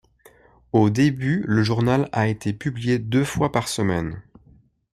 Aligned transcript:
Au 0.71 0.89
début 0.89 1.43
le 1.47 1.61
journal 1.61 2.09
a 2.11 2.25
été 2.27 2.53
publié 2.53 2.97
deux 2.97 3.23
fois 3.23 3.51
par 3.51 3.67
semaine. 3.67 4.23